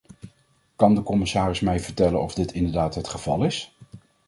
[0.75, 3.75] Kan de commissaris mij vertellen of dit inderdaad het geval is?